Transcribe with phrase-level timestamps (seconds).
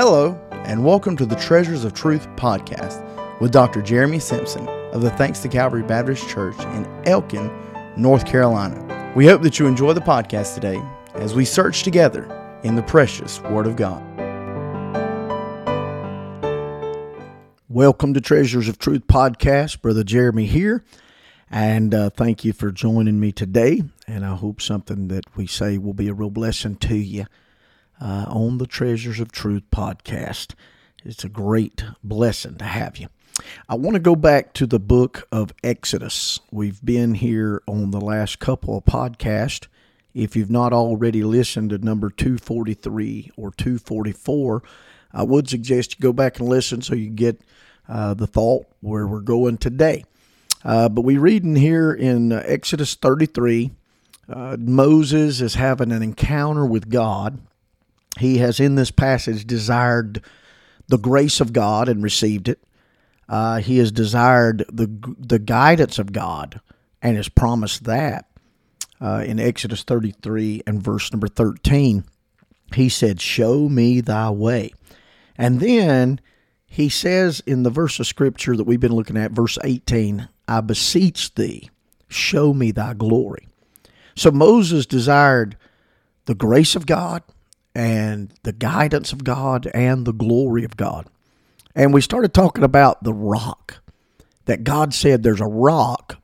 [0.00, 3.02] Hello, and welcome to the Treasures of Truth podcast
[3.40, 3.82] with Dr.
[3.82, 7.50] Jeremy Simpson of the Thanks to Calvary Baptist Church in Elkin,
[7.96, 9.12] North Carolina.
[9.16, 10.80] We hope that you enjoy the podcast today
[11.14, 12.30] as we search together
[12.62, 14.00] in the precious Word of God.
[17.68, 19.82] Welcome to Treasures of Truth podcast.
[19.82, 20.84] Brother Jeremy here.
[21.50, 23.82] And uh, thank you for joining me today.
[24.06, 27.26] And I hope something that we say will be a real blessing to you
[28.00, 30.54] uh, on the Treasures of Truth podcast.
[31.04, 33.08] It's a great blessing to have you.
[33.68, 36.40] I want to go back to the book of Exodus.
[36.50, 39.68] We've been here on the last couple of podcasts.
[40.14, 44.62] If you've not already listened to number 243 or 244,
[45.12, 47.40] I would suggest you go back and listen so you get
[47.88, 50.04] uh, the thought where we're going today.
[50.64, 53.70] Uh, but we're reading here in uh, Exodus 33,
[54.28, 57.38] uh, Moses is having an encounter with God
[58.18, 60.22] he has in this passage desired
[60.88, 62.62] the grace of God and received it.
[63.28, 64.86] Uh, he has desired the
[65.18, 66.60] the guidance of God
[67.02, 68.26] and has promised that.
[69.00, 72.04] Uh, in Exodus 33 and verse number 13,
[72.74, 74.72] he said, Show me thy way.
[75.36, 76.20] And then
[76.66, 80.60] he says in the verse of scripture that we've been looking at, verse 18, I
[80.60, 81.70] beseech thee,
[82.08, 83.46] show me thy glory.
[84.16, 85.56] So Moses desired
[86.24, 87.22] the grace of God,
[87.78, 91.06] and the guidance of God and the glory of God.
[91.76, 93.76] And we started talking about the rock,
[94.46, 96.18] that God said there's a rock.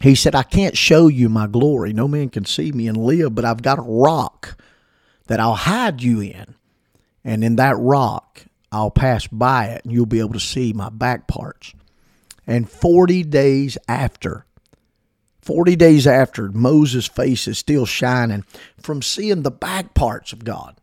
[0.00, 1.92] He said, I can't show you my glory.
[1.92, 4.58] No man can see me and live, but I've got a rock
[5.26, 6.54] that I'll hide you in.
[7.22, 10.88] And in that rock, I'll pass by it and you'll be able to see my
[10.88, 11.74] back parts.
[12.46, 14.46] And 40 days after,
[15.42, 18.44] 40 days after, Moses' face is still shining
[18.80, 20.77] from seeing the back parts of God,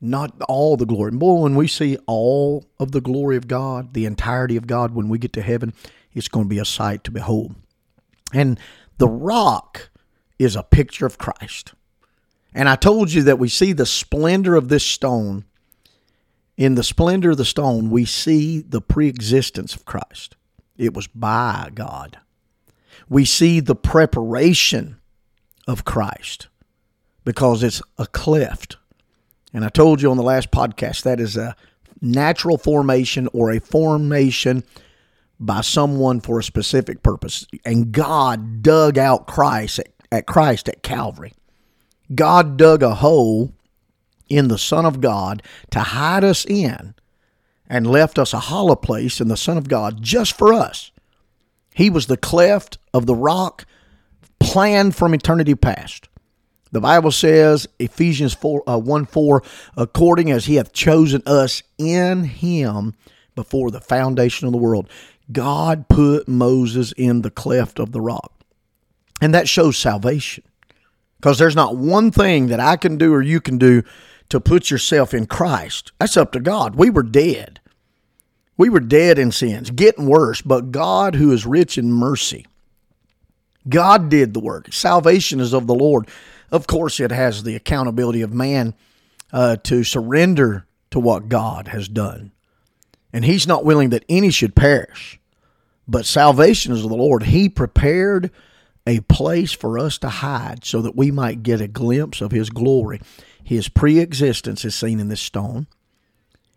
[0.00, 1.10] not all the glory.
[1.10, 4.94] And Boy, when we see all of the glory of God, the entirety of God,
[4.94, 5.72] when we get to heaven,
[6.12, 7.54] it's going to be a sight to behold.
[8.32, 8.58] And
[8.98, 9.90] the rock
[10.38, 11.74] is a picture of Christ.
[12.54, 15.44] And I told you that we see the splendor of this stone.
[16.56, 20.36] In the splendor of the stone, we see the preexistence of Christ.
[20.76, 22.18] It was by God
[23.08, 24.98] we see the preparation
[25.66, 26.48] of Christ
[27.24, 28.76] because it's a cleft.
[29.52, 31.56] And I told you on the last podcast that is a
[32.00, 34.64] natural formation or a formation
[35.40, 37.46] by someone for a specific purpose.
[37.64, 41.32] And God dug out Christ at, at Christ at Calvary.
[42.14, 43.52] God dug a hole
[44.28, 46.94] in the Son of God to hide us in
[47.68, 50.90] and left us a hollow place in the Son of God just for us.
[51.74, 53.64] He was the cleft of the rock
[54.40, 56.08] planned from eternity past.
[56.70, 59.42] The Bible says, Ephesians 4, uh, 1 4,
[59.76, 62.94] according as he hath chosen us in him
[63.34, 64.88] before the foundation of the world.
[65.30, 68.32] God put Moses in the cleft of the rock.
[69.20, 70.44] And that shows salvation.
[71.18, 73.82] Because there's not one thing that I can do or you can do
[74.28, 75.92] to put yourself in Christ.
[75.98, 76.76] That's up to God.
[76.76, 77.60] We were dead.
[78.56, 82.44] We were dead in sins, getting worse, but God, who is rich in mercy,
[83.68, 84.72] God did the work.
[84.72, 86.08] Salvation is of the Lord.
[86.50, 88.74] Of course, it has the accountability of man
[89.32, 92.32] uh, to surrender to what God has done.
[93.12, 95.20] And He's not willing that any should perish,
[95.86, 97.24] but salvation is of the Lord.
[97.24, 98.30] He prepared
[98.86, 102.50] a place for us to hide so that we might get a glimpse of His
[102.50, 103.00] glory.
[103.42, 105.66] His pre existence is seen in this stone.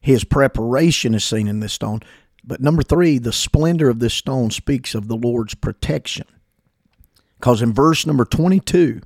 [0.00, 2.00] His preparation is seen in this stone.
[2.44, 6.26] But number three, the splendor of this stone speaks of the Lord's protection.
[7.38, 9.00] Because in verse number 22,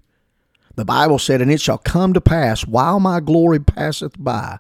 [0.76, 4.58] the Bible said, And it shall come to pass while my glory passeth by,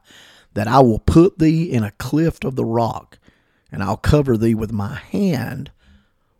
[0.54, 3.18] that I will put thee in a cleft of the rock,
[3.70, 5.70] and I'll cover thee with my hand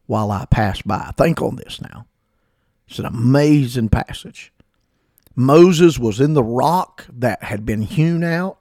[0.07, 1.13] while I pass by.
[1.17, 2.07] Think on this now.
[2.89, 4.53] It's an amazing passage.
[5.35, 8.59] Moses was in the rock that had been hewn out.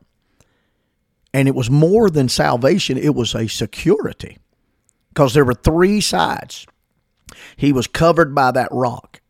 [1.33, 4.37] And it was more than salvation, it was a security
[5.09, 6.65] because there were three sides.
[7.57, 9.21] He was covered by that rock.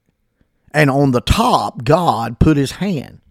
[0.76, 3.22] And on the top, God put his hand.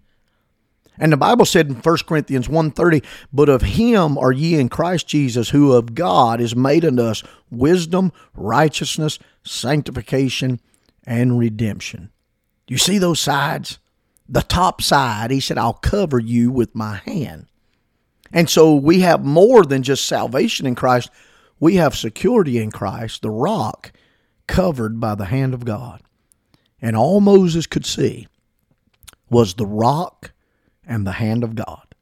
[0.99, 5.06] And the Bible said in 1 Corinthians 1:30, "But of him are ye in Christ
[5.08, 10.58] Jesus, who of God is made unto us wisdom, righteousness, sanctification,
[11.06, 12.08] and redemption."
[12.67, 13.79] You see those sides?
[14.26, 17.44] The top side, he said, "I'll cover you with my hand."
[18.32, 21.11] And so we have more than just salvation in Christ.
[21.61, 23.93] We have security in Christ, the rock
[24.46, 26.00] covered by the hand of God.
[26.84, 28.28] And all Moses could see
[29.31, 30.32] was the rock
[30.86, 31.94] and the hand of God.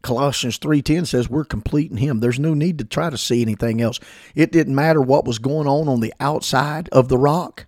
[0.00, 2.20] Colossians 3:10 says we're complete in him.
[2.20, 4.00] There's no need to try to see anything else.
[4.34, 7.66] It didn't matter what was going on on the outside of the rock.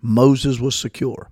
[0.00, 1.28] Moses was secure.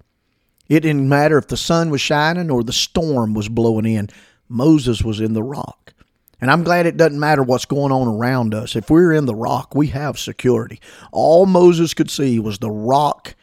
[0.69, 4.11] It didn't matter if the sun was shining or the storm was blowing in.
[4.51, 5.95] Moses was in the rock.
[6.43, 8.77] And I'm glad it doesn't matter what's going on around us.
[8.77, 10.79] If we're in the rock, we have security.
[11.11, 13.35] All Moses could see was the rock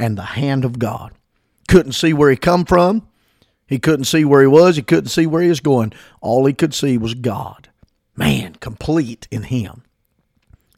[0.00, 1.12] and the hand of God.
[1.68, 3.06] Couldn't see where he come from.
[3.66, 4.74] He couldn't see where he was.
[4.74, 5.92] He couldn't see where he was going.
[6.20, 7.68] All he could see was God.
[8.16, 9.84] Man, complete in him.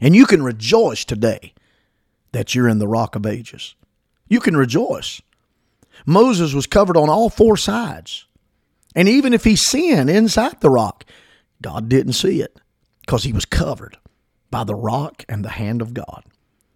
[0.00, 1.54] And you can rejoice today
[2.32, 3.74] that you're in the rock of ages.
[4.28, 5.22] You can rejoice.
[6.04, 8.26] Moses was covered on all four sides.
[8.94, 11.04] And even if he sinned inside the rock,
[11.62, 12.60] God didn't see it
[13.00, 13.96] because he was covered
[14.50, 16.24] by the rock and the hand of God.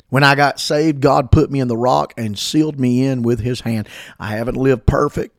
[0.08, 3.41] When I got saved, God put me in the rock and sealed me in with
[3.41, 3.88] his hand.
[4.19, 5.37] I haven't lived perfect,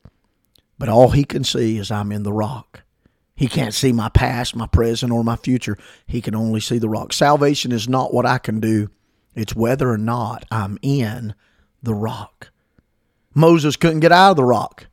[0.77, 2.83] but all he can see is I'm in the rock.
[3.35, 5.77] He can't see my past, my present, or my future.
[6.05, 7.13] He can only see the rock.
[7.13, 8.89] Salvation is not what I can do,
[9.35, 11.35] it's whether or not I'm in
[11.83, 12.49] the rock.
[13.35, 14.87] Moses couldn't get out of the rock.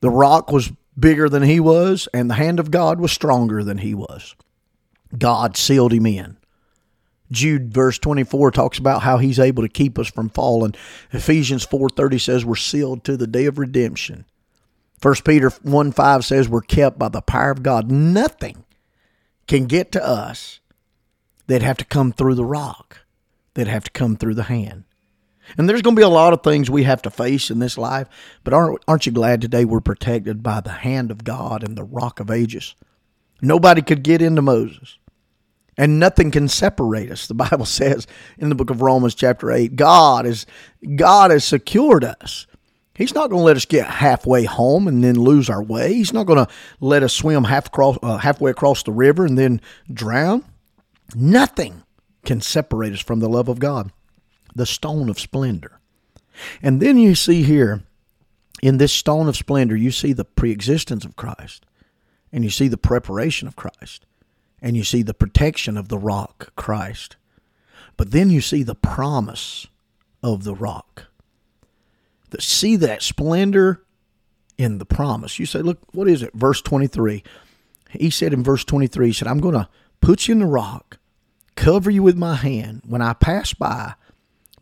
[0.00, 3.78] The rock was bigger than he was, and the hand of God was stronger than
[3.78, 4.34] he was.
[5.16, 6.36] God sealed him in.
[7.32, 10.74] Jude verse 24 talks about how he's able to keep us from falling.
[11.10, 14.24] Ephesians 4:30 says we're sealed to the day of redemption.
[15.00, 17.90] 1 Peter 1 5 says we're kept by the power of God.
[17.90, 18.64] Nothing
[19.48, 20.60] can get to us
[21.48, 22.98] that have to come through the rock,
[23.54, 24.84] that have to come through the hand.
[25.58, 27.76] And there's going to be a lot of things we have to face in this
[27.76, 28.08] life,
[28.44, 31.84] but aren't, aren't you glad today we're protected by the hand of God and the
[31.84, 32.74] rock of ages?
[33.40, 34.98] Nobody could get into Moses,
[35.76, 37.26] and nothing can separate us.
[37.26, 38.06] The Bible says
[38.38, 40.46] in the book of Romans, chapter 8, God, is,
[40.96, 42.46] God has secured us.
[42.94, 45.94] He's not going to let us get halfway home and then lose our way.
[45.94, 49.38] He's not going to let us swim half across, uh, halfway across the river and
[49.38, 49.60] then
[49.92, 50.44] drown.
[51.14, 51.84] Nothing
[52.24, 53.92] can separate us from the love of God
[54.54, 55.80] the stone of splendor.
[56.62, 57.82] And then you see here,
[58.62, 61.66] in this stone of splendor, you see the preexistence of Christ,
[62.32, 64.06] and you see the preparation of Christ,
[64.62, 67.16] and you see the protection of the rock, Christ.
[67.98, 69.66] But then you see the promise
[70.22, 71.06] of the rock.
[72.30, 73.84] The, see that splendor
[74.56, 75.38] in the promise.
[75.38, 76.32] You say, look, what is it?
[76.32, 77.22] Verse 23.
[77.90, 79.68] He said in verse 23, he said, I'm going to
[80.00, 80.98] put you in the rock,
[81.56, 82.82] cover you with my hand.
[82.86, 83.94] When I pass by,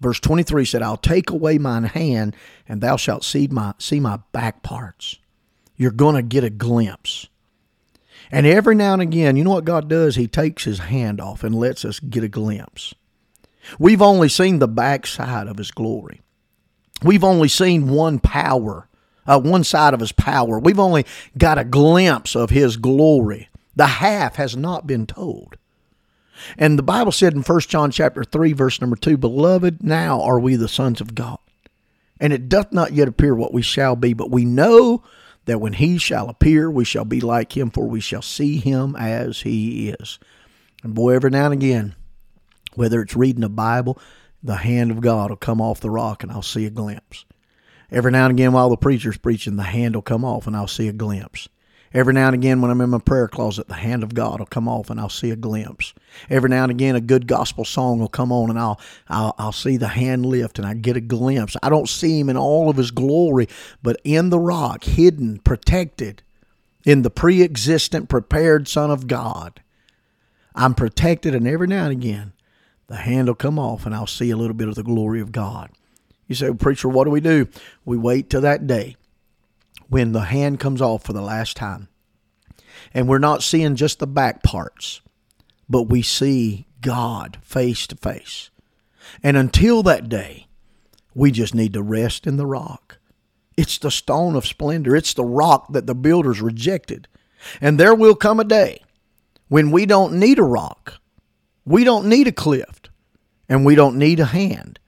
[0.00, 2.35] Verse 23 said, I'll take away mine hand,
[2.67, 5.19] and thou shalt see my, see my back parts.
[5.76, 7.29] You're going to get a glimpse.
[8.30, 10.16] And every now and again, you know what God does?
[10.16, 12.94] He takes his hand off and lets us get a glimpse.
[13.78, 16.20] We've only seen the backside of his glory.
[17.02, 18.88] We've only seen one power,
[19.26, 20.58] uh, one side of his power.
[20.58, 21.06] We've only
[21.36, 23.48] got a glimpse of his glory.
[23.74, 25.56] The half has not been told.
[26.56, 30.40] And the Bible said in 1 John chapter 3 verse number 2, "Beloved, now are
[30.40, 31.38] we the sons of God,
[32.18, 35.02] and it doth not yet appear what we shall be, but we know
[35.50, 38.97] that when he shall appear, we shall be like him, for we shall see him
[38.97, 40.19] as he is."
[40.82, 41.94] And boy, every now and again,
[42.75, 43.99] whether it's reading the Bible,
[44.42, 47.25] the hand of God will come off the rock and I'll see a glimpse.
[47.90, 50.69] Every now and again, while the preacher's preaching, the hand will come off and I'll
[50.69, 51.49] see a glimpse.
[51.92, 54.47] Every now and again, when I'm in my prayer closet, the hand of God will
[54.47, 55.92] come off and I'll see a glimpse.
[56.28, 59.52] Every now and again, a good gospel song will come on and I'll, I'll, I'll
[59.52, 61.56] see the hand lift and I get a glimpse.
[61.64, 63.49] I don't see him in all of his glory,
[63.82, 66.23] but in the rock, hidden, protected,
[66.85, 69.61] in the pre existent, prepared Son of God,
[70.54, 72.32] I'm protected, and every now and again,
[72.87, 75.32] the hand will come off and I'll see a little bit of the glory of
[75.32, 75.70] God.
[76.28, 77.49] You say, well, Preacher, what do we do?
[77.85, 78.97] We wait till that day
[79.90, 81.88] when the hand comes off for the last time.
[82.94, 85.02] And we're not seeing just the back parts,
[85.68, 88.50] but we see God face to face.
[89.23, 90.47] And until that day,
[91.14, 92.99] we just need to rest in the rock.
[93.56, 97.09] It's the stone of splendor, it's the rock that the builders rejected.
[97.61, 98.82] And there will come a day
[99.49, 101.00] when we don't need a rock,
[101.64, 102.80] we don't need a cliff,
[103.49, 104.78] and we don't need a hand.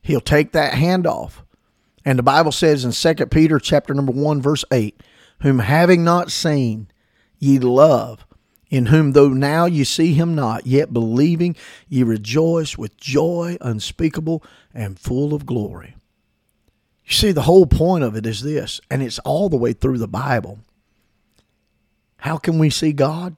[0.00, 1.44] He'll take that hand off
[2.04, 5.00] and the Bible says in 2 Peter chapter number 1 verse 8,
[5.42, 6.88] whom having not seen
[7.38, 8.26] ye love,
[8.70, 11.56] in whom though now ye see him not, yet believing
[11.88, 14.42] ye rejoice with joy unspeakable
[14.72, 15.96] and full of glory.
[17.04, 19.98] You see, the whole point of it is this, and it's all the way through
[19.98, 20.60] the Bible.
[22.18, 23.36] How can we see God?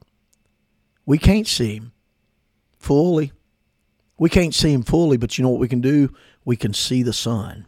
[1.07, 1.93] We can't see him
[2.79, 3.33] fully.
[4.19, 6.13] We can't see him fully, but you know what we can do?
[6.45, 7.67] We can see the Son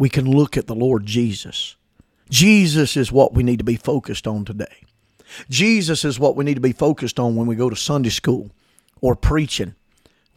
[0.00, 1.76] we can look at the Lord Jesus.
[2.30, 4.86] Jesus is what we need to be focused on today.
[5.50, 8.50] Jesus is what we need to be focused on when we go to Sunday school
[9.02, 9.74] or preaching,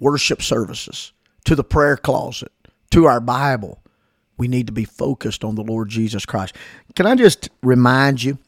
[0.02, 1.14] worship services,
[1.46, 2.52] to the prayer closet,
[2.92, 3.82] to our Bible.
[4.36, 6.54] We need to be focused on the Lord Jesus Christ.
[6.98, 8.40] Can I just remind you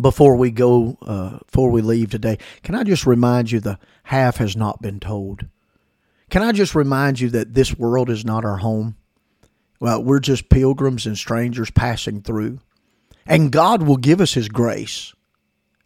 [0.00, 4.36] before we go, uh, before we leave today, can I just remind you the half
[4.36, 5.46] has not been told?
[6.30, 8.94] Can I just remind you that this world is not our home?
[9.80, 12.60] Well, we're just pilgrims and strangers passing through.
[13.26, 15.12] And God will give us His grace.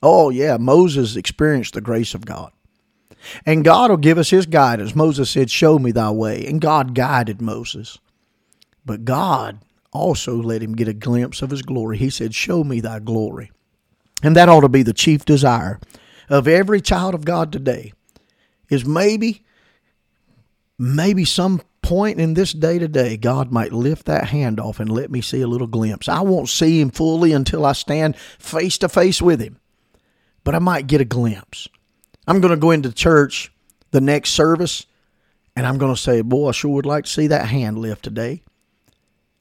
[0.02, 2.52] Oh, yeah, Moses experienced the grace of God.
[3.45, 4.95] And God will give us His guidance.
[4.95, 6.47] Moses said, Show me thy way.
[6.47, 7.99] And God guided Moses.
[8.85, 9.59] But God
[9.92, 11.99] also let him get a glimpse of His glory.
[11.99, 13.50] He said, Show me thy glory.
[14.23, 15.80] And that ought to be the chief desire
[16.28, 17.92] of every child of God today
[18.68, 19.45] is maybe
[20.78, 24.90] maybe some point in this day to day God might lift that hand off and
[24.90, 26.08] let me see a little glimpse.
[26.08, 29.58] I won't see him fully until I stand face to face with him.
[30.44, 31.68] But I might get a glimpse.
[32.26, 33.52] I'm going to go into church
[33.90, 34.87] the next service
[35.56, 38.04] and I'm going to say, "Boy, I sure would like to see that hand lift
[38.04, 38.42] today."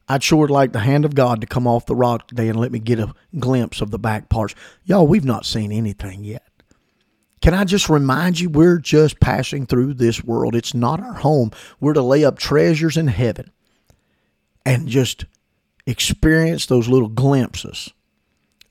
[0.10, 2.72] I'd sure like the hand of God to come off the rock today and let
[2.72, 4.56] me get a glimpse of the back parts.
[4.86, 6.47] Y'all, we've not seen anything yet.
[7.42, 10.56] Can I just remind you, we're just passing through this world.
[10.56, 11.52] It's not our home.
[11.80, 13.52] We're to lay up treasures in heaven
[14.66, 15.26] and just
[15.86, 17.92] experience those little glimpses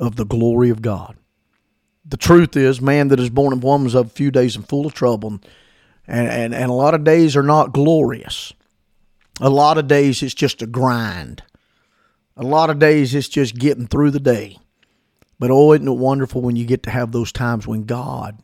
[0.00, 1.16] of the glory of God.
[2.04, 4.68] The truth is, man that is born of woman is of a few days and
[4.68, 5.40] full of trouble.
[6.06, 8.52] And, and, and a lot of days are not glorious.
[9.40, 11.42] A lot of days it's just a grind.
[12.36, 14.58] A lot of days it's just getting through the day.
[15.38, 18.42] But oh, isn't it wonderful when you get to have those times when God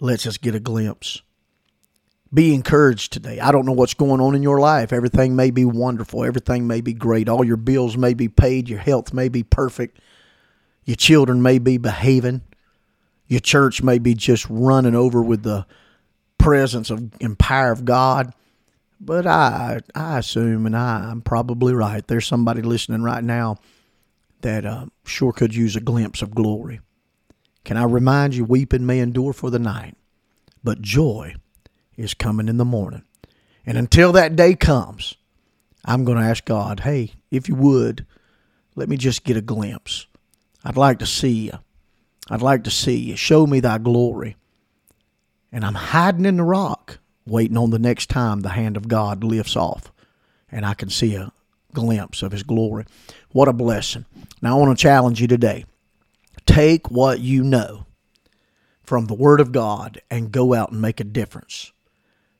[0.00, 1.22] lets us just get a glimpse?
[2.34, 3.38] Be encouraged today.
[3.38, 4.92] I don't know what's going on in your life.
[4.92, 6.24] Everything may be wonderful.
[6.24, 7.28] Everything may be great.
[7.28, 8.68] All your bills may be paid.
[8.68, 10.00] Your health may be perfect.
[10.84, 12.42] Your children may be behaving.
[13.28, 15.66] Your church may be just running over with the
[16.38, 18.32] presence of and power of God.
[19.00, 22.06] But I I assume, and I, I'm probably right.
[22.06, 23.58] There's somebody listening right now
[24.42, 26.80] that uh, sure could use a glimpse of glory.
[27.66, 29.96] Can I remind you, weeping may endure for the night,
[30.62, 31.34] but joy
[31.96, 33.02] is coming in the morning.
[33.66, 35.16] And until that day comes,
[35.84, 38.06] I'm going to ask God, hey, if you would,
[38.76, 40.06] let me just get a glimpse.
[40.64, 41.58] I'd like to see you.
[42.30, 43.16] I'd like to see you.
[43.16, 44.36] Show me thy glory.
[45.50, 49.24] And I'm hiding in the rock waiting on the next time the hand of God
[49.24, 49.90] lifts off
[50.52, 51.32] and I can see a
[51.72, 52.84] glimpse of his glory.
[53.32, 54.04] What a blessing.
[54.40, 55.64] Now I want to challenge you today.
[56.46, 57.86] Take what you know
[58.82, 61.72] from the Word of God and go out and make a difference.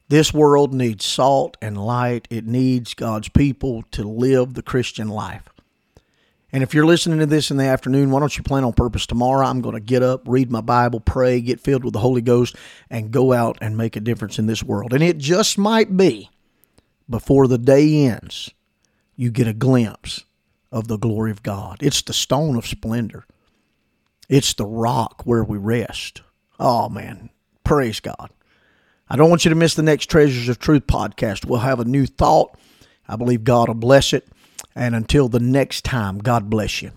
[0.09, 2.29] This world needs salt and light.
[2.31, 5.49] It needs God's people to live the Christian life.
[6.53, 9.07] And if you're listening to this in the afternoon, why don't you plan on purpose
[9.07, 9.45] tomorrow?
[9.45, 12.57] I'm going to get up, read my Bible, pray, get filled with the Holy Ghost,
[12.89, 14.95] and go out and make a difference in this world.
[14.95, 16.31] And it just might be
[17.11, 18.51] before the day ends,
[19.17, 20.25] you get a glimpse
[20.71, 21.79] of the glory of God.
[21.81, 23.27] It's the stone of splendor,
[24.29, 26.23] it's the rock where we rest.
[26.59, 27.31] Oh, man.
[27.65, 28.31] Praise God.
[29.09, 31.45] I don't want you to miss the next Treasures of Truth podcast.
[31.45, 32.59] We'll have a new thought.
[33.09, 34.27] I believe God will bless it.
[34.75, 36.91] And until the next time, God bless you.